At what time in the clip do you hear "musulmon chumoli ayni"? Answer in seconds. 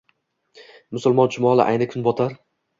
0.97-1.91